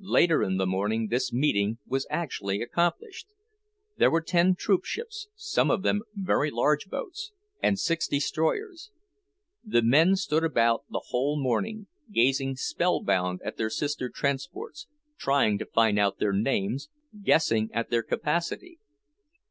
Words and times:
Later 0.00 0.42
in 0.42 0.56
the 0.56 0.64
morning 0.66 1.08
this 1.08 1.30
meeting 1.30 1.76
was 1.86 2.06
actually 2.08 2.62
accomplished. 2.62 3.28
There 3.98 4.10
were 4.10 4.22
ten 4.22 4.54
troop 4.56 4.86
ships, 4.86 5.28
some 5.34 5.70
of 5.70 5.82
them 5.82 6.04
very 6.14 6.50
large 6.50 6.86
boats, 6.88 7.32
and 7.62 7.78
six 7.78 8.08
destroyers. 8.08 8.92
The 9.62 9.82
men 9.82 10.16
stood 10.16 10.42
about 10.42 10.84
the 10.88 11.04
whole 11.08 11.38
morning, 11.38 11.86
gazing 12.10 12.56
spellbound 12.56 13.40
at 13.44 13.58
their 13.58 13.68
sister 13.68 14.08
transports, 14.08 14.86
trying 15.18 15.58
to 15.58 15.66
find 15.66 15.98
out 15.98 16.18
their 16.18 16.32
names, 16.32 16.88
guessing 17.22 17.68
at 17.74 17.90
their 17.90 18.02
capacity. 18.02 18.78